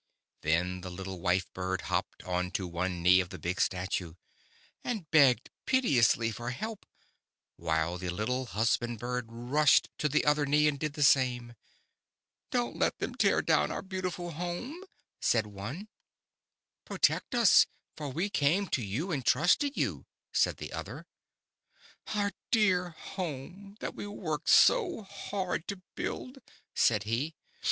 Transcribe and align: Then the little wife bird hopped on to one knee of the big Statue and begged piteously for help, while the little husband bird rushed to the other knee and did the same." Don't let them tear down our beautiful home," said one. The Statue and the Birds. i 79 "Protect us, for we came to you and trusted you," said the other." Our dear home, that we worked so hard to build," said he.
Then 0.41 0.81
the 0.81 0.89
little 0.89 1.19
wife 1.19 1.53
bird 1.53 1.81
hopped 1.81 2.23
on 2.23 2.49
to 2.57 2.67
one 2.67 3.03
knee 3.03 3.19
of 3.21 3.29
the 3.29 3.37
big 3.37 3.61
Statue 3.61 4.15
and 4.83 5.07
begged 5.11 5.51
piteously 5.67 6.31
for 6.31 6.49
help, 6.49 6.87
while 7.55 7.99
the 7.99 8.09
little 8.09 8.47
husband 8.47 8.97
bird 8.97 9.27
rushed 9.29 9.89
to 9.99 10.09
the 10.09 10.25
other 10.25 10.47
knee 10.47 10.67
and 10.67 10.79
did 10.79 10.93
the 10.93 11.03
same." 11.03 11.53
Don't 12.49 12.77
let 12.79 12.97
them 12.97 13.13
tear 13.13 13.43
down 13.43 13.71
our 13.71 13.83
beautiful 13.83 14.31
home," 14.31 14.83
said 15.19 15.45
one. 15.45 15.87
The 15.87 15.87
Statue 15.87 15.89
and 15.91 15.91
the 15.93 16.89
Birds. 16.89 16.99
i 17.03 17.13
79 17.13 17.21
"Protect 17.21 17.35
us, 17.35 17.67
for 17.95 18.09
we 18.09 18.29
came 18.31 18.67
to 18.69 18.81
you 18.83 19.11
and 19.11 19.23
trusted 19.23 19.77
you," 19.77 20.07
said 20.33 20.57
the 20.57 20.73
other." 20.73 21.05
Our 22.15 22.31
dear 22.49 22.89
home, 22.89 23.77
that 23.81 23.93
we 23.93 24.07
worked 24.07 24.49
so 24.49 25.03
hard 25.03 25.67
to 25.67 25.83
build," 25.95 26.39
said 26.73 27.03
he. 27.03 27.35